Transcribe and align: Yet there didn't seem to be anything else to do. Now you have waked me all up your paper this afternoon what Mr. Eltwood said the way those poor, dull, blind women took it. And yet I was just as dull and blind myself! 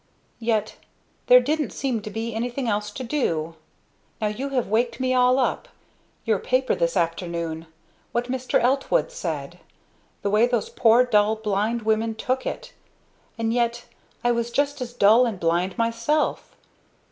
Yet 0.39 0.77
there 1.27 1.39
didn't 1.39 1.69
seem 1.69 2.01
to 2.01 2.09
be 2.09 2.33
anything 2.33 2.67
else 2.67 2.89
to 2.89 3.03
do. 3.03 3.53
Now 4.19 4.29
you 4.29 4.49
have 4.49 4.67
waked 4.67 4.99
me 4.99 5.13
all 5.13 5.37
up 5.37 5.67
your 6.25 6.39
paper 6.39 6.73
this 6.73 6.97
afternoon 6.97 7.67
what 8.11 8.25
Mr. 8.25 8.59
Eltwood 8.59 9.11
said 9.11 9.59
the 10.23 10.31
way 10.31 10.47
those 10.47 10.69
poor, 10.69 11.03
dull, 11.05 11.35
blind 11.35 11.83
women 11.83 12.15
took 12.15 12.47
it. 12.47 12.73
And 13.37 13.53
yet 13.53 13.85
I 14.23 14.31
was 14.31 14.49
just 14.49 14.81
as 14.81 14.91
dull 14.91 15.27
and 15.27 15.39
blind 15.39 15.77
myself! 15.77 16.55